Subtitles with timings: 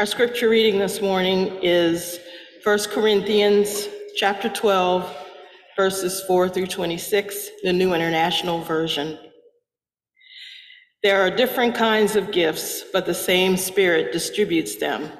[0.00, 2.20] Our scripture reading this morning is
[2.64, 3.86] 1 Corinthians
[4.16, 5.14] chapter 12,
[5.76, 9.18] verses 4 through 26, the New International Version.
[11.02, 15.10] There are different kinds of gifts, but the same Spirit distributes them.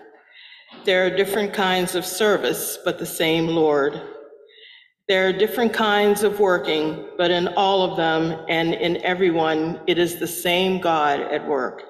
[0.86, 4.00] There are different kinds of service, but the same Lord.
[5.08, 9.98] There are different kinds of working, but in all of them and in everyone, it
[9.98, 11.89] is the same God at work.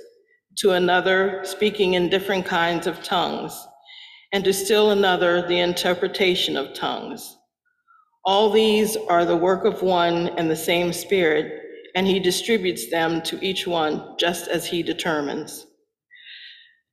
[0.57, 3.67] to another speaking in different kinds of tongues,
[4.33, 7.37] and to still another the interpretation of tongues.
[8.25, 11.61] All these are the work of one and the same Spirit,
[11.95, 15.65] and he distributes them to each one just as he determines.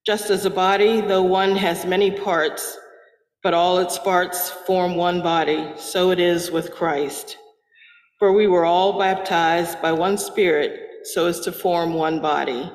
[0.07, 2.79] Just as a body, though one has many parts,
[3.43, 7.37] but all its parts form one body, so it is with Christ.
[8.19, 12.71] For we were all baptized by one Spirit so as to form one body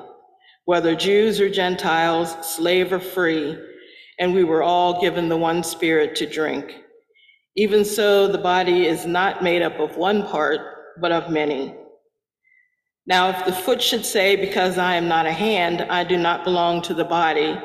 [0.64, 3.58] whether Jews or Gentiles, slave or free,
[4.18, 6.80] and we were all given the one Spirit to drink.
[7.56, 10.60] Even so, the body is not made up of one part,
[11.00, 11.74] but of many.
[13.06, 16.44] Now, if the foot should say, Because I am not a hand, I do not
[16.44, 17.60] belong to the body,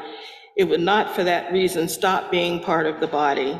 [0.57, 3.59] it would not for that reason stop being part of the body.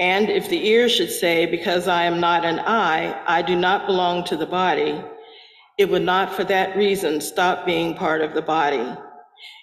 [0.00, 3.86] And if the ear should say, Because I am not an eye, I do not
[3.86, 5.02] belong to the body,
[5.78, 8.84] it would not for that reason stop being part of the body.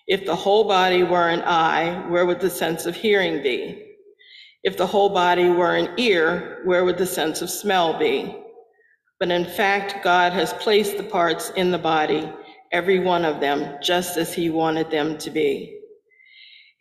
[0.08, 3.84] If the whole body were an eye, where would the sense of hearing be?
[4.64, 8.36] If the whole body were an ear, where would the sense of smell be?
[9.20, 12.32] But in fact, God has placed the parts in the body,
[12.72, 15.80] every one of them, just as He wanted them to be.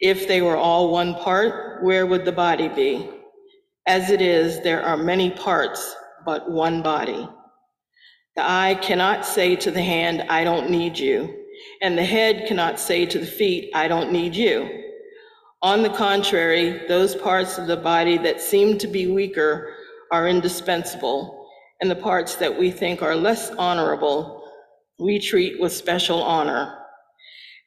[0.00, 3.10] If they were all one part, where would the body be?
[3.86, 5.94] As it is, there are many parts,
[6.24, 7.28] but one body.
[8.36, 11.44] The eye cannot say to the hand, I don't need you.
[11.80, 14.82] And the head cannot say to the feet, I don't need you.
[15.62, 19.74] On the contrary, those parts of the body that seem to be weaker
[20.10, 21.48] are indispensable,
[21.80, 24.44] and the parts that we think are less honorable,
[24.98, 26.78] we treat with special honor.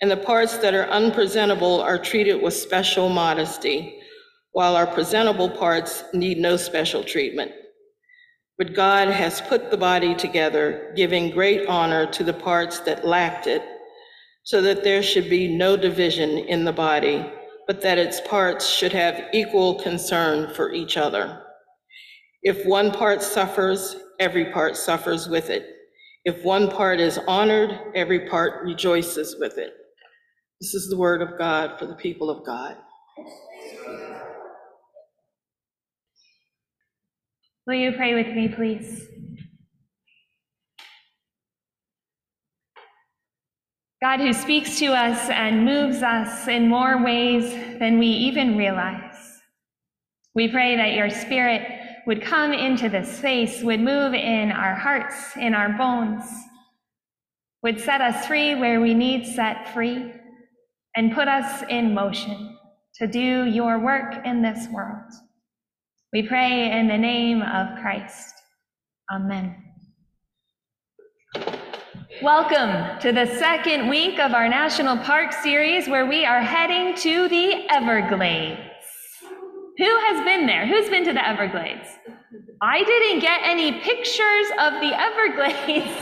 [0.01, 3.99] And the parts that are unpresentable are treated with special modesty,
[4.51, 7.51] while our presentable parts need no special treatment.
[8.57, 13.47] But God has put the body together, giving great honor to the parts that lacked
[13.47, 13.61] it,
[14.43, 17.31] so that there should be no division in the body,
[17.67, 21.43] but that its parts should have equal concern for each other.
[22.41, 25.67] If one part suffers, every part suffers with it.
[26.25, 29.73] If one part is honored, every part rejoices with it.
[30.59, 32.77] This is the word of God for the people of God.
[37.67, 39.09] Will you pray with me, please?
[44.01, 49.41] God, who speaks to us and moves us in more ways than we even realize,
[50.33, 51.67] we pray that your spirit
[52.05, 56.23] would come into this space, would move in our hearts, in our bones,
[57.63, 60.13] would set us free where we need set free,
[60.95, 62.57] and put us in motion
[62.95, 65.11] to do your work in this world.
[66.17, 68.33] We pray in the name of Christ.
[69.13, 69.55] Amen.
[72.23, 77.29] Welcome to the second week of our National Park series where we are heading to
[77.29, 78.59] the Everglades.
[79.77, 80.65] Who has been there?
[80.65, 81.87] Who's been to the Everglades?
[82.63, 86.01] I didn't get any pictures of the Everglades.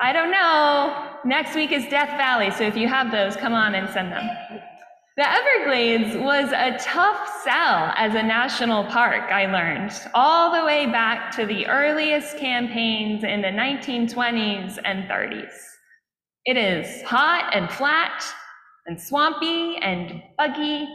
[0.00, 1.18] I don't know.
[1.26, 4.26] Next week is Death Valley, so if you have those, come on and send them.
[5.16, 10.86] The Everglades was a tough sell as a national park, I learned, all the way
[10.86, 15.54] back to the earliest campaigns in the 1920s and 30s.
[16.46, 18.24] It is hot and flat
[18.86, 20.88] and swampy and buggy.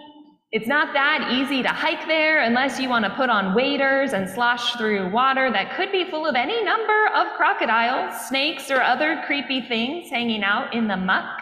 [0.51, 4.30] It's not that easy to hike there unless you want to put on waders and
[4.30, 9.24] slosh through water that could be full of any number of crocodiles, snakes, or other
[9.25, 11.39] creepy things hanging out in the muck.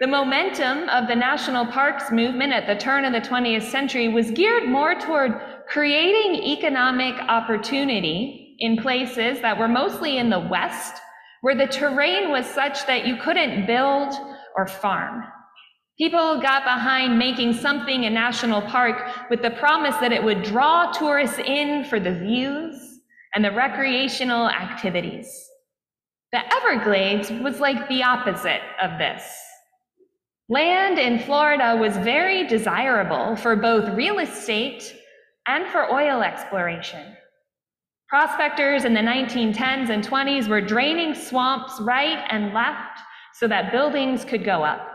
[0.00, 4.30] The momentum of the national parks movement at the turn of the 20th century was
[4.30, 10.94] geared more toward creating economic opportunity in places that were mostly in the West,
[11.42, 14.14] where the terrain was such that you couldn't build
[14.56, 15.24] or farm.
[15.98, 20.90] People got behind making something a national park with the promise that it would draw
[20.92, 23.00] tourists in for the views
[23.34, 25.49] and the recreational activities.
[26.32, 29.28] The Everglades was like the opposite of this.
[30.48, 34.94] Land in Florida was very desirable for both real estate
[35.46, 37.16] and for oil exploration.
[38.08, 43.00] Prospectors in the 1910s and 20s were draining swamps right and left
[43.34, 44.86] so that buildings could go up.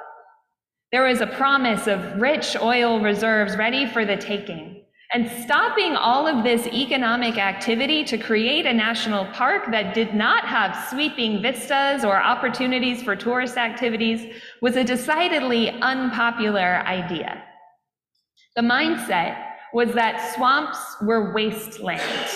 [0.92, 4.75] There was a promise of rich oil reserves ready for the taking.
[5.16, 10.44] And stopping all of this economic activity to create a national park that did not
[10.44, 17.42] have sweeping vistas or opportunities for tourist activities was a decidedly unpopular idea.
[18.58, 19.42] The mindset
[19.74, 22.30] was that swamps were wasteland.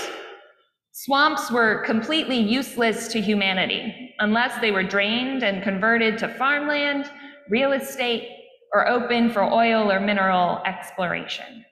[0.93, 7.11] Swamps were completely useless to humanity unless they were drained and converted to farmland,
[7.49, 8.29] real estate,
[8.73, 11.65] or open for oil or mineral exploration.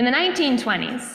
[0.00, 1.14] In the 1920s,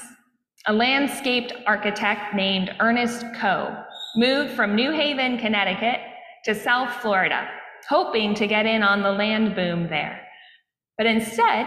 [0.68, 3.76] a landscaped architect named Ernest Coe
[4.16, 6.02] moved from New Haven, Connecticut
[6.44, 7.48] to South Florida,
[7.90, 10.22] hoping to get in on the land boom there.
[11.00, 11.66] But instead,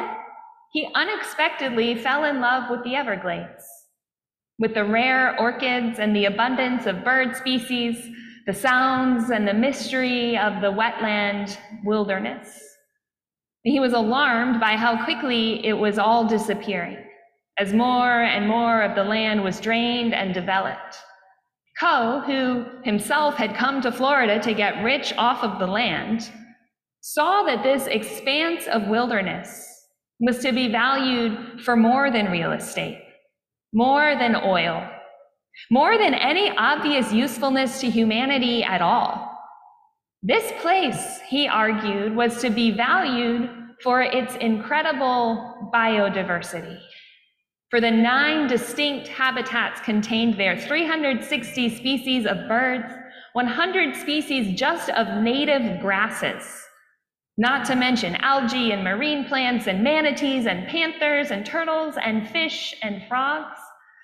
[0.73, 3.65] he unexpectedly fell in love with the Everglades,
[4.61, 7.99] with the rare orchids and the abundance of bird species,
[8.47, 12.63] the sounds and the mystery of the wetland wilderness.
[13.65, 17.07] He was alarmed by how quickly it was all disappearing
[17.59, 20.97] as more and more of the land was drained and developed.
[21.79, 26.31] Coe, who himself had come to Florida to get rich off of the land,
[27.01, 29.67] saw that this expanse of wilderness
[30.21, 33.01] was to be valued for more than real estate,
[33.73, 34.89] more than oil,
[35.71, 39.29] more than any obvious usefulness to humanity at all.
[40.23, 43.49] This place, he argued, was to be valued
[43.83, 46.79] for its incredible biodiversity.
[47.71, 52.91] For the nine distinct habitats contained there, 360 species of birds,
[53.35, 56.67] 100 species just of native grasses,
[57.37, 62.75] not to mention algae and marine plants and manatees and panthers and turtles and fish
[62.83, 63.59] and frogs,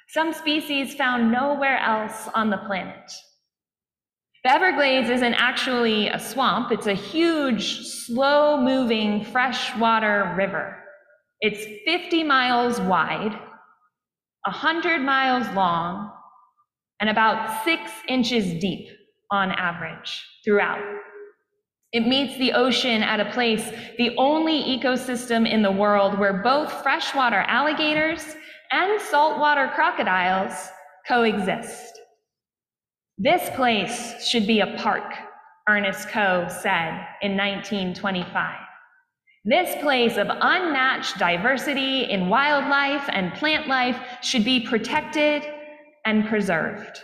[0.08, 3.10] some species found nowhere else on the planet.
[4.44, 10.76] The Everglades isn't actually a swamp, it's a huge, slow moving freshwater river.
[11.40, 13.36] It's 50 miles wide,
[14.46, 16.10] 100 miles long,
[17.00, 18.88] and about six inches deep
[19.30, 20.82] on average throughout.
[21.92, 26.82] It meets the ocean at a place, the only ecosystem in the world where both
[26.82, 28.36] freshwater alligators
[28.72, 30.70] and saltwater crocodiles
[31.06, 32.00] coexist.
[33.16, 35.14] This place should be a park,
[35.68, 38.63] Ernest Coe said in 1925.
[39.46, 45.44] This place of unmatched diversity in wildlife and plant life should be protected
[46.06, 47.02] and preserved.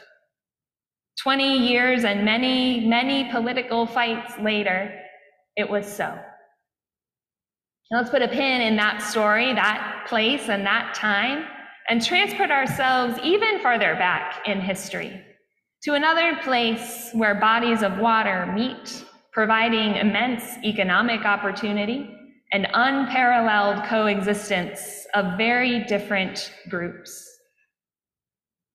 [1.22, 4.90] 20 years and many, many political fights later,
[5.54, 6.18] it was so.
[7.90, 11.44] Now let's put a pin in that story, that place, and that time,
[11.90, 15.20] and transport ourselves even farther back in history
[15.82, 22.16] to another place where bodies of water meet, providing immense economic opportunity
[22.52, 27.26] and unparalleled coexistence of very different groups.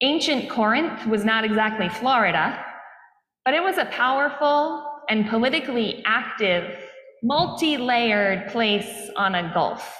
[0.01, 2.63] Ancient Corinth was not exactly Florida,
[3.43, 6.77] but it was a powerful and politically active,
[7.23, 9.97] multi layered place on a gulf.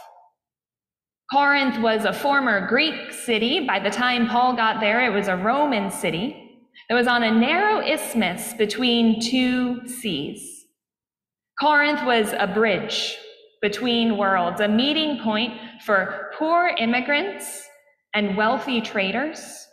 [1.32, 3.66] Corinth was a former Greek city.
[3.66, 6.62] By the time Paul got there, it was a Roman city.
[6.90, 10.66] It was on a narrow isthmus between two seas.
[11.60, 13.18] Corinth was a bridge
[13.62, 15.54] between worlds, a meeting point
[15.86, 17.68] for poor immigrants
[18.14, 19.68] and wealthy traders,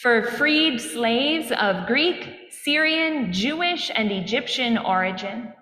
[0.00, 5.52] for freed slaves of Greek, Syrian, Jewish, and Egyptian origin.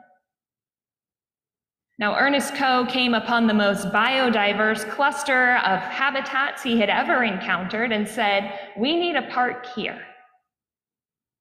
[1.99, 7.91] Now, Ernest Coe came upon the most biodiverse cluster of habitats he had ever encountered
[7.91, 10.01] and said, We need a park here.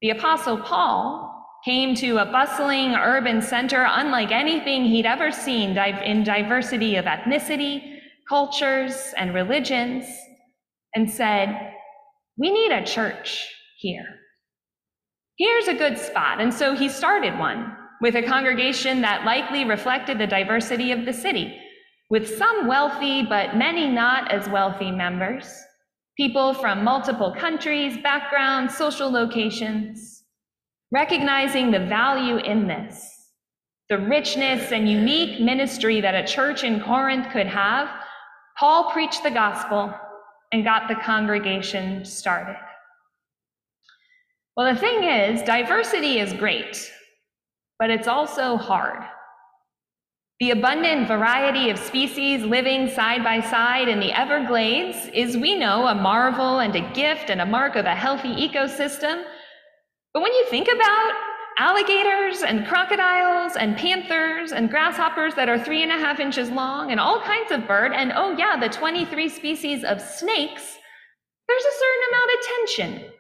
[0.02, 6.24] The Apostle Paul came to a bustling urban center unlike anything he'd ever seen in
[6.24, 8.00] diversity of ethnicity,
[8.30, 10.06] cultures, and religions,
[10.96, 11.74] and said,
[12.38, 13.48] We need a church
[13.80, 14.06] here.
[15.38, 16.42] Here's a good spot.
[16.42, 21.14] And so he started one with a congregation that likely reflected the diversity of the
[21.14, 21.60] city,
[22.10, 25.64] with some wealthy but many not as wealthy members
[26.18, 30.17] people from multiple countries, backgrounds, social locations,
[30.92, 33.14] recognizing the value in this.
[33.90, 37.90] the richness and unique ministry that a church in Corinth could have,
[38.58, 39.94] Paul preached the gospel
[40.52, 42.58] and got the congregation started.
[44.56, 46.92] Well, the thing is, diversity is great,
[47.80, 49.04] but it's also hard.
[50.40, 55.88] The abundant variety of species living side by side in the Everglades is, we know,
[55.88, 59.24] a marvel and a gift and a mark of a healthy ecosystem.
[60.18, 61.12] But when you think about
[61.60, 66.90] alligators and crocodiles and panthers and grasshoppers that are three and a half inches long
[66.90, 70.76] and all kinds of bird, and oh yeah, the 23 species of snakes,
[71.48, 73.12] there's a certain amount of tension,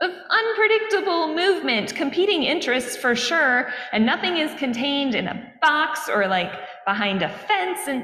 [0.00, 6.26] of unpredictable movement, competing interests for sure, and nothing is contained in a box or
[6.26, 6.52] like
[6.84, 7.86] behind a fence.
[7.86, 8.02] And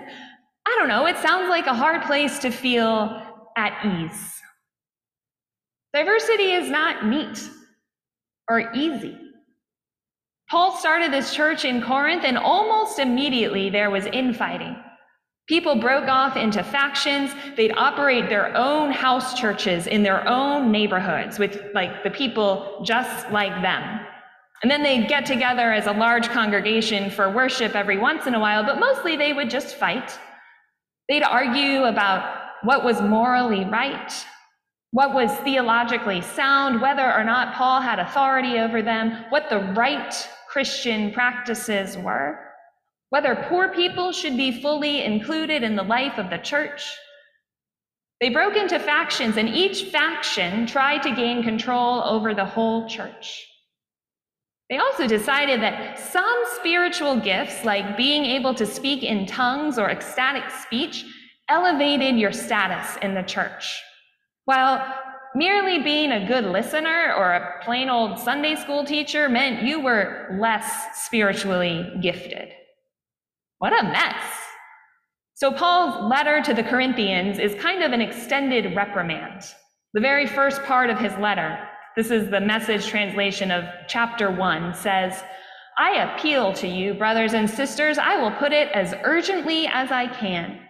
[0.68, 3.20] I don't know, it sounds like a hard place to feel
[3.56, 4.40] at ease.
[5.92, 7.50] Diversity is not neat
[8.48, 9.18] or easy.
[10.48, 14.76] Paul started this church in Corinth, and almost immediately there was infighting.
[15.48, 17.32] People broke off into factions.
[17.56, 23.30] They'd operate their own house churches in their own neighborhoods with like the people just
[23.30, 24.00] like them.
[24.62, 28.40] And then they'd get together as a large congregation for worship every once in a
[28.40, 30.18] while, but mostly they would just fight.
[31.08, 34.12] They'd argue about what was morally right,
[34.96, 40.14] what was theologically sound, whether or not Paul had authority over them, what the right
[40.48, 42.38] Christian practices were,
[43.10, 46.82] whether poor people should be fully included in the life of the church.
[48.22, 53.46] They broke into factions, and each faction tried to gain control over the whole church.
[54.70, 59.90] They also decided that some spiritual gifts, like being able to speak in tongues or
[59.90, 61.04] ecstatic speech,
[61.50, 63.82] elevated your status in the church,
[64.46, 64.96] while
[65.36, 70.34] Merely being a good listener or a plain old Sunday school teacher meant you were
[70.40, 72.48] less spiritually gifted.
[73.58, 74.24] What a mess.
[75.34, 79.42] So, Paul's letter to the Corinthians is kind of an extended reprimand.
[79.92, 81.58] The very first part of his letter,
[81.96, 85.22] this is the message translation of chapter one, says,
[85.76, 90.06] I appeal to you, brothers and sisters, I will put it as urgently as I
[90.06, 90.60] can.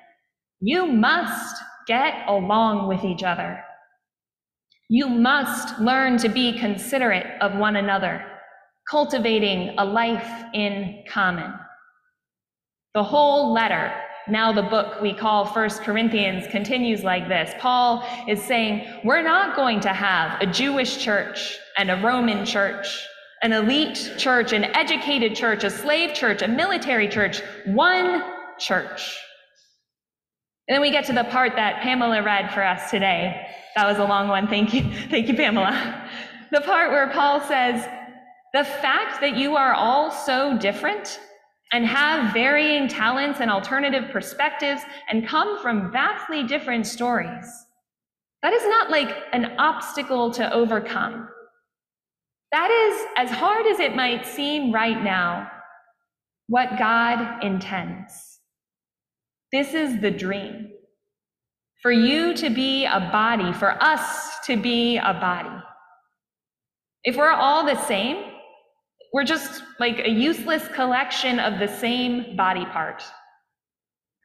[0.58, 1.54] You must
[1.86, 3.62] get along with each other.
[4.88, 8.24] You must learn to be considerate of one another,
[8.88, 11.52] cultivating a life in common.
[12.94, 13.92] The whole letter,
[14.28, 17.52] now the book we call First Corinthians, continues like this.
[17.58, 22.86] Paul is saying, We're not going to have a Jewish church and a Roman church,
[23.42, 28.22] an elite church, an educated church, a slave church, a military church, one
[28.56, 29.18] church.
[30.68, 33.46] And then we get to the part that Pamela read for us today.
[33.76, 34.48] That was a long one.
[34.48, 34.82] Thank you.
[35.10, 36.08] Thank you, Pamela.
[36.50, 37.86] The part where Paul says,
[38.52, 41.20] the fact that you are all so different
[41.72, 47.46] and have varying talents and alternative perspectives and come from vastly different stories,
[48.42, 51.28] that is not like an obstacle to overcome.
[52.52, 55.50] That is, as hard as it might seem right now,
[56.48, 58.25] what God intends.
[59.52, 60.70] This is the dream
[61.82, 65.62] for you to be a body, for us to be a body.
[67.04, 68.32] If we're all the same,
[69.12, 73.04] we're just like a useless collection of the same body part.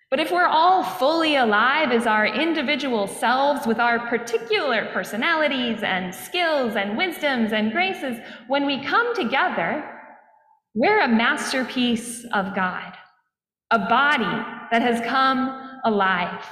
[0.10, 6.14] But if we're all fully alive as our individual selves with our particular personalities and
[6.14, 9.88] skills and wisdoms and graces, when we come together,
[10.74, 12.94] we're a masterpiece of God,
[13.70, 16.46] a body that has come alive.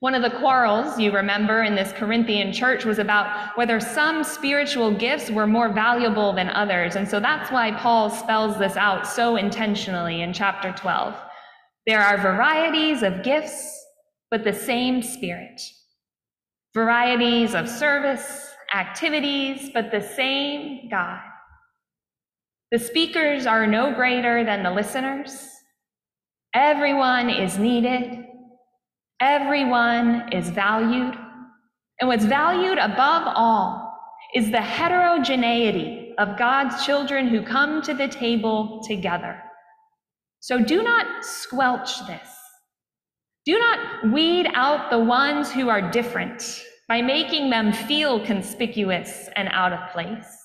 [0.00, 4.90] One of the quarrels you remember in this Corinthian church was about whether some spiritual
[4.90, 6.96] gifts were more valuable than others.
[6.96, 11.14] And so that's why Paul spells this out so intentionally in chapter 12.
[11.86, 13.78] There are varieties of gifts,
[14.30, 15.60] but the same Spirit.
[16.72, 21.20] Varieties of service, activities, but the same God.
[22.72, 25.49] The speakers are no greater than the listeners.
[26.54, 28.24] Everyone is needed.
[29.20, 31.14] Everyone is valued.
[32.00, 33.94] And what's valued above all
[34.34, 39.40] is the heterogeneity of God's children who come to the table together.
[40.40, 42.28] So do not squelch this.
[43.44, 49.48] Do not weed out the ones who are different by making them feel conspicuous and
[49.52, 50.36] out of place.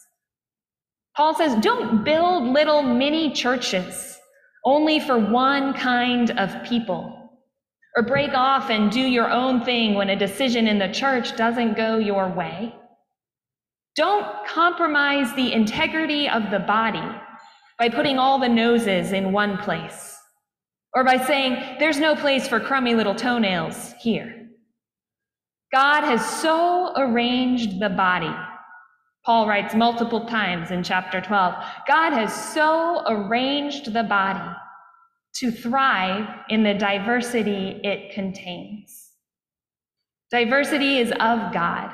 [1.17, 4.14] Paul says, don't build little mini churches
[4.65, 7.11] only for one kind of people
[7.95, 11.77] or break off and do your own thing when a decision in the church doesn't
[11.77, 12.75] go your way.
[13.95, 17.03] Don't compromise the integrity of the body
[17.79, 20.17] by putting all the noses in one place,
[20.93, 24.47] or by saying, there's no place for crummy little toenails here.
[25.71, 28.33] God has so arranged the body.
[29.25, 31.55] Paul writes multiple times in chapter 12
[31.87, 34.55] God has so arranged the body
[35.35, 39.11] to thrive in the diversity it contains.
[40.31, 41.91] Diversity is of God.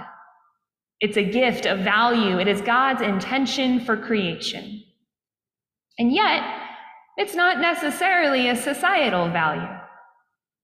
[1.00, 2.40] It's a gift of value.
[2.40, 4.84] It is God's intention for creation.
[5.98, 6.44] And yet,
[7.18, 9.68] it's not necessarily a societal value,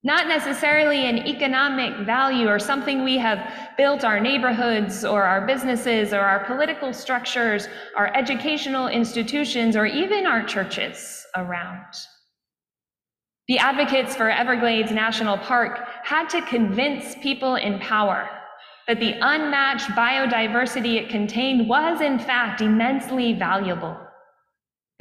[0.07, 3.39] not necessarily an economic value or something we have
[3.75, 10.25] built our neighborhoods or our businesses or our political structures, our educational institutions, or even
[10.25, 11.93] our churches around.
[13.49, 18.29] The advocates for Everglades National Park had to convince people in power
[18.87, 23.97] that the unmatched biodiversity it contained was, in fact, immensely valuable.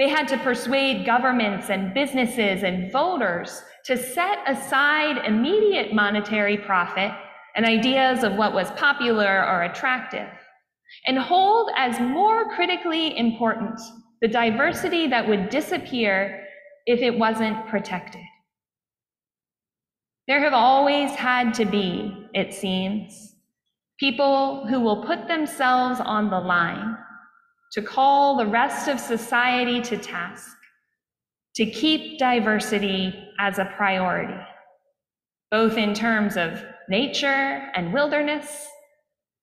[0.01, 7.13] They had to persuade governments and businesses and voters to set aside immediate monetary profit
[7.55, 10.29] and ideas of what was popular or attractive,
[11.07, 13.81] and hold as more critically important
[14.21, 16.45] the diversity that would disappear
[16.87, 18.23] if it wasn't protected.
[20.27, 23.37] There have always had to be, it seems,
[24.01, 26.97] people who will put themselves on the line
[27.73, 30.57] to call the rest of society to task,
[31.55, 34.41] to keep diversity as a priority,
[35.51, 38.67] both in terms of nature and wilderness,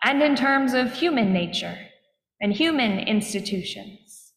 [0.04, 1.78] and in terms of human nature
[2.42, 4.34] and human institutions.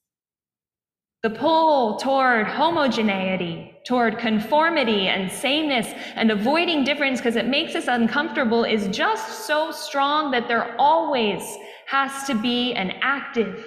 [1.23, 7.87] The pull toward homogeneity toward conformity and sameness and avoiding difference because it makes us
[7.87, 11.43] uncomfortable is just so strong that there always
[11.87, 13.65] has to be an active,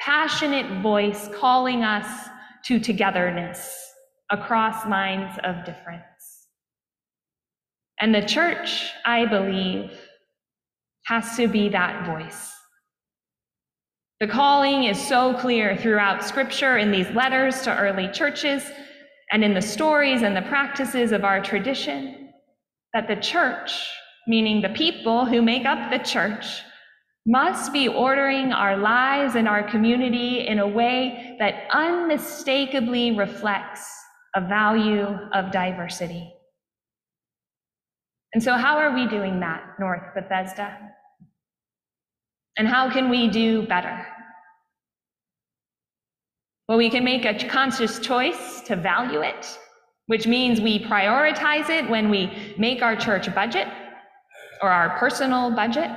[0.00, 2.28] passionate voice calling us
[2.66, 3.93] to togetherness
[4.30, 6.04] across lines of difference.
[8.00, 9.92] And the church, I believe,
[11.06, 12.50] has to be that voice.
[14.20, 18.64] The calling is so clear throughout Scripture in these letters to early churches
[19.32, 22.30] and in the stories and the practices of our tradition
[22.92, 23.72] that the church,
[24.26, 26.62] meaning the people who make up the church,
[27.26, 34.03] must be ordering our lives and our community in a way that unmistakably reflects
[34.34, 36.32] a value of diversity.
[38.32, 40.76] And so, how are we doing that, North Bethesda?
[42.56, 44.06] And how can we do better?
[46.68, 49.58] Well, we can make a conscious choice to value it,
[50.06, 53.68] which means we prioritize it when we make our church budget
[54.62, 55.90] or our personal budget.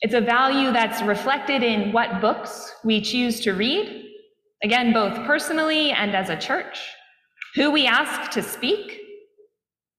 [0.00, 4.06] It's a value that's reflected in what books we choose to read,
[4.62, 6.80] again, both personally and as a church,
[7.58, 9.00] who we ask to speak,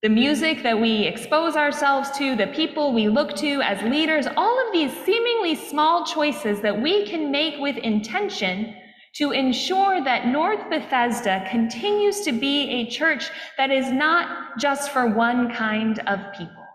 [0.01, 4.65] the music that we expose ourselves to, the people we look to as leaders, all
[4.65, 8.73] of these seemingly small choices that we can make with intention
[9.15, 15.07] to ensure that North Bethesda continues to be a church that is not just for
[15.07, 16.65] one kind of people.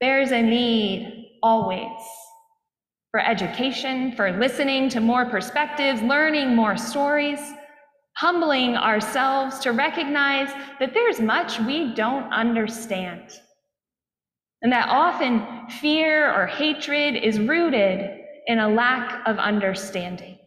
[0.00, 2.02] There's a need always
[3.12, 7.38] for education, for listening to more perspectives, learning more stories,
[8.16, 13.30] humbling ourselves to recognize that there's much we don't understand.
[14.62, 20.38] And that often fear or hatred is rooted in a lack of understanding.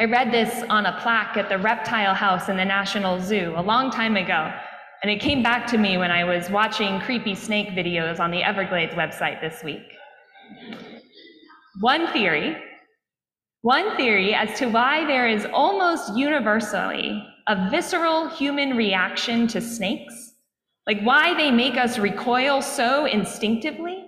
[0.00, 3.62] I read this on a plaque at the reptile house in the National Zoo a
[3.62, 4.52] long time ago,
[5.02, 8.42] and it came back to me when I was watching creepy snake videos on the
[8.42, 9.82] Everglades website this week.
[11.80, 12.56] One theory,
[13.62, 20.34] one theory as to why there is almost universally a visceral human reaction to snakes,
[20.86, 24.04] like why they make us recoil so instinctively,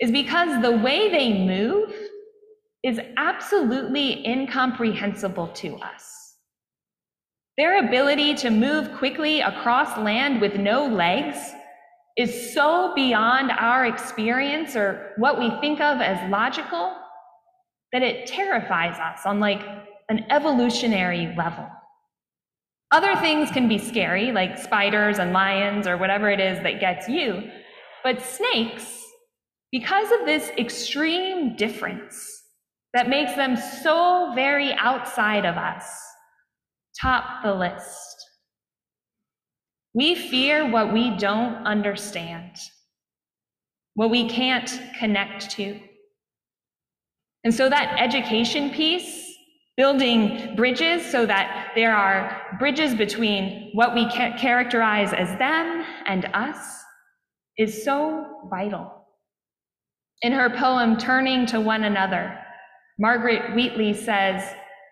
[0.00, 1.92] is because the way they move
[2.82, 6.36] is absolutely incomprehensible to us.
[7.56, 11.38] Their ability to move quickly across land with no legs
[12.18, 16.94] is so beyond our experience or what we think of as logical
[17.94, 19.62] that it terrifies us on like
[20.08, 21.66] an evolutionary level.
[22.90, 27.08] Other things can be scary, like spiders and lions or whatever it is that gets
[27.08, 27.50] you,
[28.02, 29.00] but snakes,
[29.70, 32.42] because of this extreme difference,
[32.94, 35.84] that makes them so very outside of us
[37.00, 38.26] top the list.
[39.94, 42.56] We fear what we don't understand,
[43.94, 45.80] what we can't connect to.
[47.44, 49.36] And so that education piece,
[49.76, 56.24] building bridges so that there are bridges between what we ca- characterize as them and
[56.32, 56.82] us,
[57.58, 58.90] is so vital.
[60.22, 62.38] In her poem, Turning to One Another,
[62.98, 64.42] Margaret Wheatley says,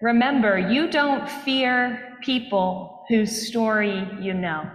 [0.03, 4.69] Remember, you don't fear people whose story you know.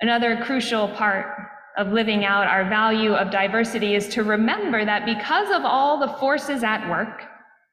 [0.00, 5.50] Another crucial part of living out our value of diversity is to remember that because
[5.50, 7.24] of all the forces at work,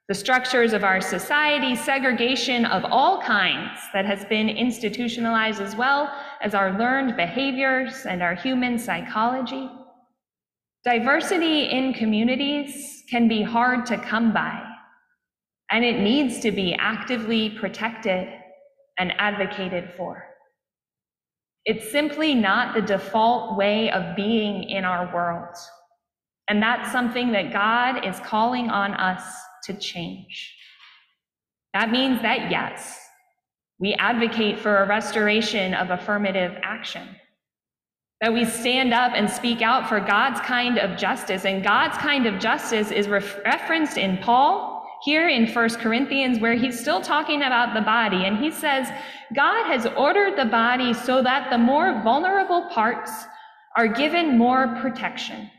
[0.08, 6.10] the structures of our society, segregation of all kinds that has been institutionalized, as well
[6.42, 9.70] as our learned behaviors and our human psychology,
[10.86, 14.64] diversity in communities can be hard to come by,
[15.72, 18.30] and it needs to be actively protected
[18.98, 20.27] and advocated for.
[21.68, 25.54] It's simply not the default way of being in our world.
[26.48, 29.22] And that's something that God is calling on us
[29.66, 30.56] to change.
[31.74, 32.98] That means that, yes,
[33.80, 37.06] we advocate for a restoration of affirmative action,
[38.22, 41.44] that we stand up and speak out for God's kind of justice.
[41.44, 46.80] And God's kind of justice is referenced in Paul here in First Corinthians, where he's
[46.80, 48.88] still talking about the body, and he says,
[49.36, 53.12] God has ordered the body so that the more vulnerable parts
[53.76, 55.50] are given more protection.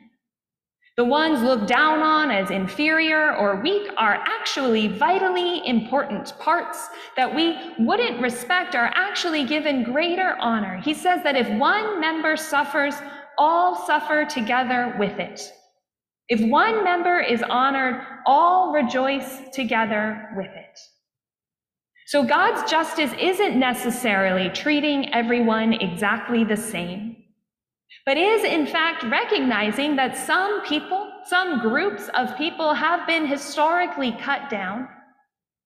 [0.96, 7.32] The ones looked down on as inferior or weak are actually vitally important parts that
[7.32, 10.80] we wouldn't respect are actually given greater honor.
[10.84, 12.96] He says that if one member suffers,
[13.38, 15.52] all suffer together with it.
[16.28, 20.78] If one member is honored, all rejoice together with it.
[22.06, 27.16] So God's justice isn't necessarily treating everyone exactly the same,
[28.04, 34.12] but is in fact recognizing that some people, some groups of people have been historically
[34.12, 34.88] cut down,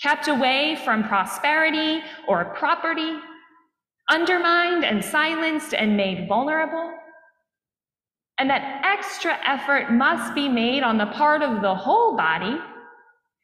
[0.01, 3.15] kept away from prosperity or property,
[4.11, 6.93] undermined and silenced and made vulnerable
[8.39, 12.59] and that extra effort must be made on the part of the whole body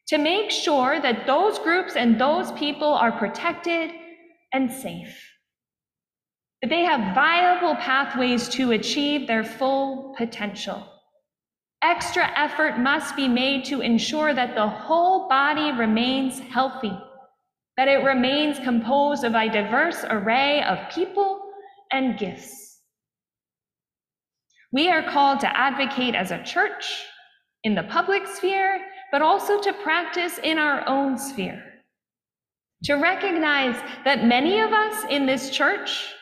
[0.08, 3.90] to make sure that those groups and those people are protected
[4.52, 5.16] and safe.
[6.62, 10.82] That they have viable pathways to achieve their full potential.
[11.82, 16.98] Extra effort must be made to ensure that the whole body remains healthy,
[17.76, 21.40] that it remains composed of a diverse array of people
[21.92, 22.67] and gifts.
[24.70, 27.04] We are called to advocate as a church
[27.64, 31.62] in the public sphere, but also to practice in our own sphere.
[32.84, 36.12] To recognize that many of us in this church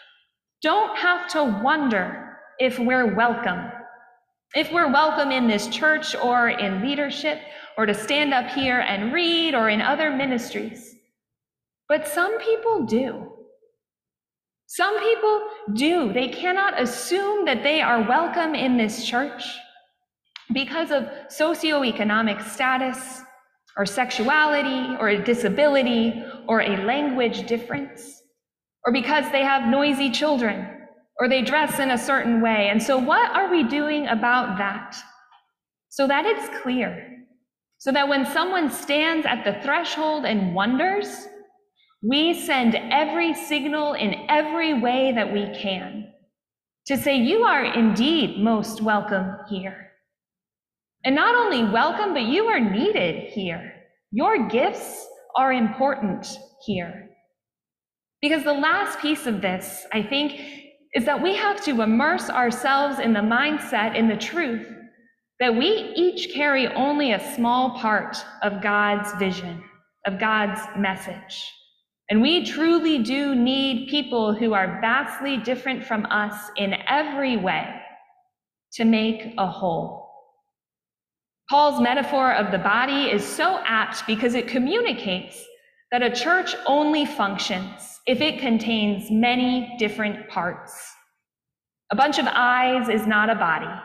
[0.63, 3.71] don't have to wonder if we're welcome.
[4.55, 7.41] If we're welcome in this church or in leadership,
[7.77, 10.95] or to stand up here and read, or in other ministries.
[11.89, 13.36] But some people do.
[14.67, 15.43] Some people
[15.75, 16.13] do.
[16.13, 19.45] They cannot assume that they are welcome in this church
[20.53, 23.23] because of socioeconomic status
[23.77, 28.23] or sexuality or a disability or a language difference
[28.85, 30.69] or because they have noisy children
[31.19, 32.69] or they dress in a certain way.
[32.71, 34.97] And so, what are we doing about that?
[35.89, 37.13] So that it's clear.
[37.79, 41.27] So that when someone stands at the threshold and wonders,
[42.03, 46.13] we send every signal in every way that we can
[46.87, 49.93] to say, You are indeed most welcome here.
[51.05, 53.73] And not only welcome, but you are needed here.
[54.13, 55.07] Your gifts
[55.37, 56.27] are important
[56.65, 57.11] here.
[58.21, 60.41] Because the last piece of this, I think,
[60.95, 64.67] is that we have to immerse ourselves in the mindset, in the truth,
[65.39, 69.63] that we each carry only a small part of God's vision,
[70.07, 71.53] of God's message.
[72.09, 77.69] And we truly do need people who are vastly different from us in every way
[78.75, 80.07] to make a whole.
[81.51, 85.45] Paul's metaphor of the body is so apt because it communicates
[85.91, 90.93] that a church only functions if it contains many different parts.
[91.91, 93.81] A bunch of eyes is not a body.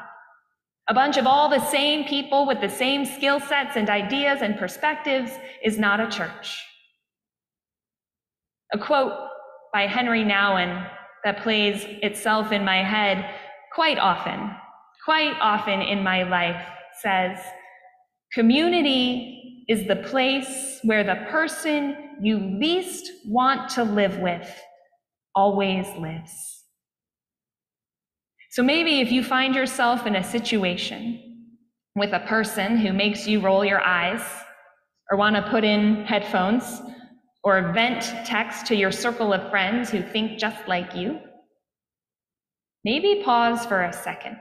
[0.90, 4.58] A bunch of all the same people with the same skill sets and ideas and
[4.58, 5.32] perspectives
[5.64, 6.58] is not a church.
[8.74, 9.14] A quote
[9.74, 10.88] by Henri Nouwen
[11.24, 13.26] that plays itself in my head
[13.74, 14.52] quite often,
[15.06, 16.66] quite often in my life
[17.02, 17.38] says,
[18.34, 24.48] Community is the place where the person you least want to live with
[25.36, 26.32] always lives.
[28.52, 31.48] So maybe if you find yourself in a situation
[31.96, 34.22] with a person who makes you roll your eyes
[35.10, 36.82] or want to put in headphones
[37.44, 41.20] or vent text to your circle of friends who think just like you,
[42.84, 44.38] maybe pause for a second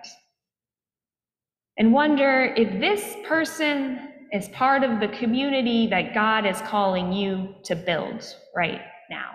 [1.79, 7.55] and wonder if this person is part of the community that God is calling you
[7.65, 8.23] to build
[8.55, 9.31] right now.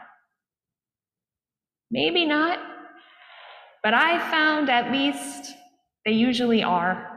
[1.92, 2.60] Maybe not,
[3.84, 5.54] but I found at least
[6.06, 7.15] they usually are.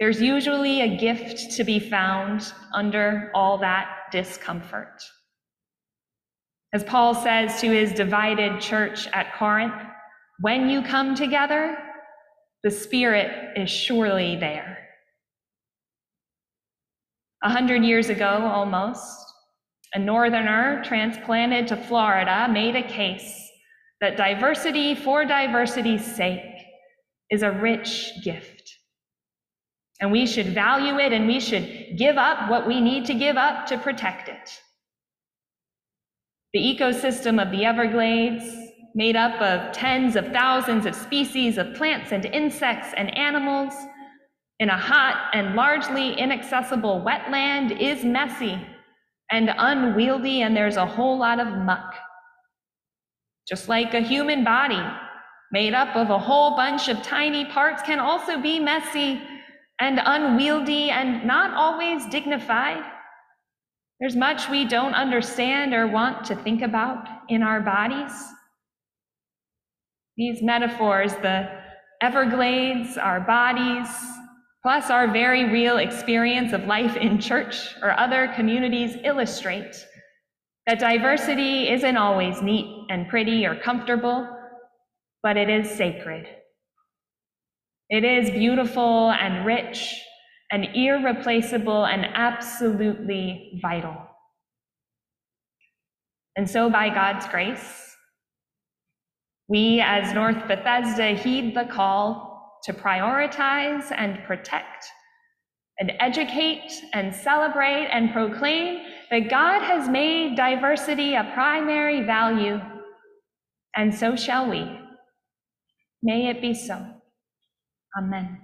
[0.00, 5.02] There's usually a gift to be found under all that discomfort.
[6.72, 9.74] As Paul says to his divided church at Corinth,
[10.40, 11.76] when you come together,
[12.62, 14.78] the Spirit is surely there.
[17.42, 19.16] A hundred years ago, almost,
[19.94, 23.48] a northerner transplanted to Florida made a case
[24.00, 26.42] that diversity for diversity's sake
[27.30, 28.77] is a rich gift.
[30.00, 33.36] And we should value it and we should give up what we need to give
[33.36, 34.60] up to protect it.
[36.54, 38.54] The ecosystem of the Everglades,
[38.94, 43.72] made up of tens of thousands of species of plants and insects and animals,
[44.60, 48.58] in a hot and largely inaccessible wetland, is messy
[49.30, 51.94] and unwieldy, and there's a whole lot of muck.
[53.48, 54.82] Just like a human body,
[55.52, 59.20] made up of a whole bunch of tiny parts, can also be messy
[59.80, 62.82] and unwieldy and not always dignified.
[64.00, 68.12] There's much we don't understand or want to think about in our bodies.
[70.16, 71.48] These metaphors, the
[72.00, 73.88] Everglades, our bodies,
[74.62, 79.74] plus our very real experience of life in church or other communities illustrate
[80.66, 84.28] that diversity isn't always neat and pretty or comfortable,
[85.22, 86.26] but it is sacred.
[87.90, 90.02] It is beautiful and rich
[90.50, 93.96] and irreplaceable and absolutely vital.
[96.36, 97.96] And so, by God's grace,
[99.48, 104.84] we as North Bethesda heed the call to prioritize and protect
[105.78, 112.60] and educate and celebrate and proclaim that God has made diversity a primary value,
[113.74, 114.78] and so shall we.
[116.02, 116.97] May it be so.
[117.96, 118.38] Amen.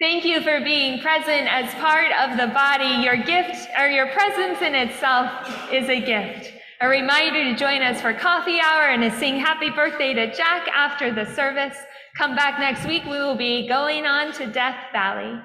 [0.00, 3.02] Thank you for being present as part of the body.
[3.04, 5.30] Your gift or your presence in itself
[5.70, 6.54] is a gift.
[6.80, 10.68] A reminder to join us for coffee hour and to sing happy birthday to Jack
[10.68, 11.76] after the service.
[12.16, 13.04] Come back next week.
[13.04, 15.38] We will be going on to Death Valley.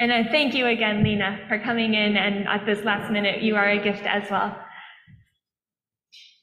[0.00, 2.16] And I thank you again, Lena, for coming in.
[2.16, 4.56] And at this last minute, you are a gift as well.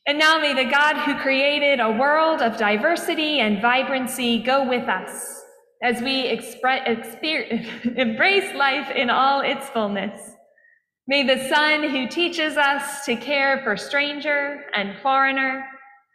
[0.10, 4.89] And now may the God who created a world of diversity and vibrancy go with
[4.89, 5.39] us
[5.84, 6.28] as we
[7.95, 10.19] embrace life in all its fullness.
[11.08, 15.63] May the Son who teaches us to care for stranger and foreigner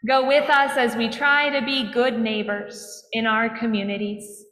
[0.08, 4.44] go with us as we try to be good neighbors in our communities.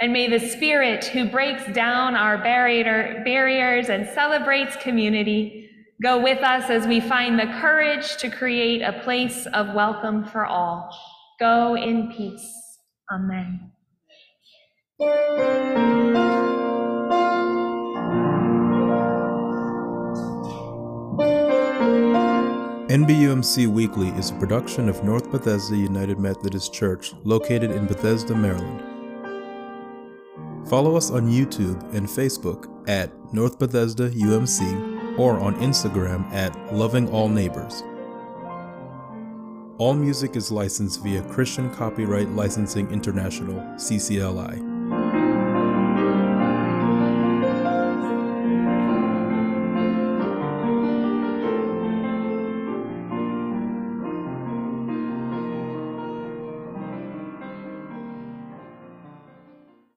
[0.00, 5.59] And may the Spirit who breaks down our barrier, barriers and celebrates community
[6.02, 10.46] go with us as we find the courage to create a place of welcome for
[10.46, 10.96] all.
[11.38, 12.78] Go in peace.
[13.12, 13.72] Amen.
[22.90, 28.82] NBUMC Weekly is a production of North Bethesda United Methodist Church located in Bethesda, Maryland.
[30.68, 37.08] Follow us on YouTube and Facebook at North Bethesda UMC or on Instagram at Loving
[37.10, 37.82] All Neighbors.
[39.78, 44.69] All music is licensed via Christian Copyright Licensing International, CCLI.